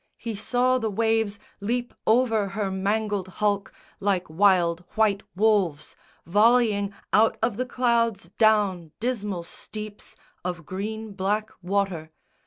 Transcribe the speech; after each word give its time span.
He 0.17 0.33
saw 0.33 0.79
the 0.79 0.89
waves 0.89 1.37
Leap 1.59 1.93
over 2.07 2.47
her 2.57 2.71
mangled 2.71 3.27
hulk, 3.27 3.71
like 3.99 4.27
wild 4.31 4.83
white 4.95 5.21
wolves, 5.35 5.95
Volleying 6.25 6.91
out 7.13 7.37
of 7.43 7.55
the 7.55 7.67
clouds 7.67 8.29
down 8.39 8.93
dismal 8.99 9.43
steeps 9.43 10.15
Of 10.43 10.65
green 10.65 11.11
black 11.13 11.51
water. 11.61 12.09